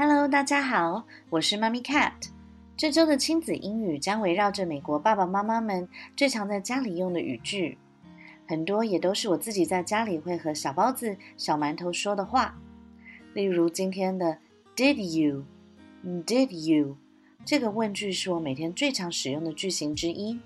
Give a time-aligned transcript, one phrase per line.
[0.00, 2.12] Hello，大家好，我是妈咪 Cat。
[2.76, 7.76] 这周的亲子英语将围绕着美国爸爸妈妈们最常在家里用的语句，
[8.46, 12.56] 很多也都是我自己在家里会和小包子、小馒头说的话。
[13.34, 14.38] 例如今天的
[14.76, 16.96] Did you？Did you？
[17.44, 20.38] 这个问句是我每天最常使用的句型之一，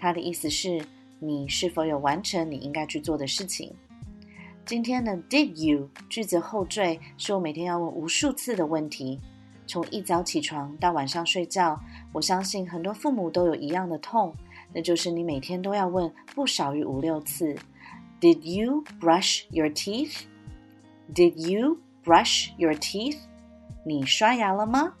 [0.00, 0.84] 它的意思是
[1.20, 3.72] 你是否有完成你应该去做的事情。
[4.70, 9.18] 今天的 Did you 句子后缀是我每天要问无数次的问题，
[9.66, 11.76] 从一早起床到晚上睡觉，
[12.12, 14.32] 我相信很多父母都有一样的痛，
[14.72, 17.56] 那就是你每天都要问不少于五六次
[18.20, 23.18] ：Did you brush your teeth？Did you brush your teeth？
[23.84, 24.94] 你刷牙了吗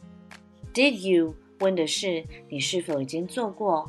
[0.74, 3.88] ？Did you 问的是你是否已经做过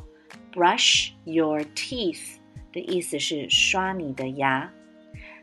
[0.52, 2.36] ？Brush your teeth
[2.72, 4.72] 的意思是刷你的牙。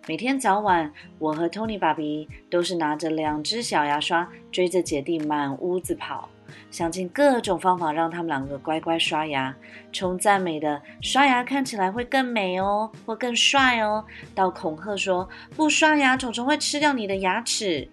[0.09, 6.27] 每天早晚，我和 Tony 爸比都是拿着两只小牙刷，追着姐弟满屋子跑，
[6.71, 9.55] 想尽各种方法让他们两个乖乖刷牙。
[9.93, 17.87] 从赞美的刷牙看起来会更美哦，或更帅哦，到恐吓说不刷牙，虫虫会吃掉你的牙齿，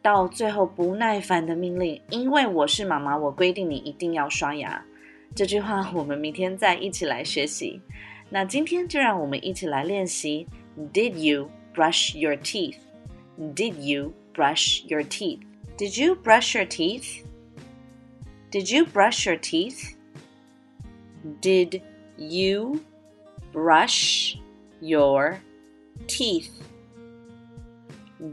[0.00, 4.80] 到最后不耐烦的命令，因为我是妈妈，我规定你一定要刷牙。
[5.34, 7.82] 这句话我们明天再一起来学习。
[8.32, 10.46] 那今天就让我们一起来练习。
[10.91, 12.79] Did you brush your teeth?
[13.53, 15.41] Did you brush your teeth?
[15.77, 17.23] Did you brush your teeth?
[18.51, 19.95] Did you brush your teeth?
[21.41, 21.81] Did
[22.17, 22.81] you
[23.51, 24.37] brush
[24.81, 25.39] your
[26.07, 26.61] teeth?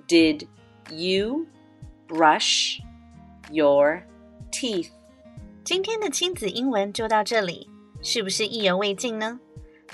[0.06, 0.46] Did
[0.90, 1.46] you
[2.08, 2.80] brush
[3.50, 4.02] your
[4.52, 4.90] teeth?
[5.64, 7.68] 今天的亲子英文就到这里，
[8.02, 9.40] 是不是意犹未尽呢？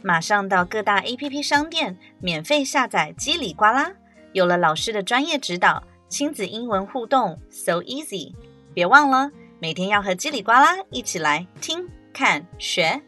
[0.02, 3.92] 马上到各大 APP 商店免费下载叽里呱啦，
[4.32, 8.34] 有了老师的专业指导，亲子英文互动 so easy。
[8.74, 13.02] 别忘了每天要和叽里呱啦一起来听、看、学。